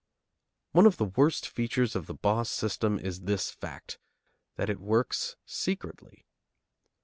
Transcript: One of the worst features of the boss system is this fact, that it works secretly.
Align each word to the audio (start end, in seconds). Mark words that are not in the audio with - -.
One 0.71 0.87
of 0.87 0.97
the 0.97 1.05
worst 1.05 1.47
features 1.47 1.95
of 1.95 2.07
the 2.07 2.15
boss 2.15 2.49
system 2.49 2.97
is 2.97 3.21
this 3.25 3.51
fact, 3.51 3.99
that 4.55 4.67
it 4.67 4.79
works 4.79 5.35
secretly. 5.45 6.25